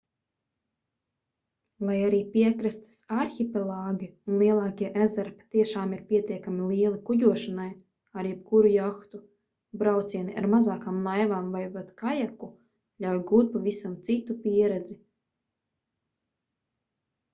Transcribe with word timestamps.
lai 1.87 1.95
arī 2.05 2.19
piekrastes 2.35 2.93
arhipelāgi 3.23 4.07
un 4.31 4.39
lielākie 4.43 4.87
ezeri 5.05 5.33
patiešām 5.41 5.91
ir 5.97 5.99
pietiekami 6.13 6.65
lieli 6.71 7.01
kuģošanai 7.09 7.67
ar 8.21 8.29
jebkuru 8.31 8.71
jahtu 8.77 9.21
braucieni 9.83 10.37
ar 10.43 10.47
mazākām 10.55 10.97
laivām 11.09 11.51
vai 11.57 11.61
pat 11.77 11.91
kajaku 12.03 12.49
ļauj 13.05 13.19
gūt 13.33 13.51
pavisam 13.59 13.93
citu 14.09 14.37
pieredzi 14.47 14.97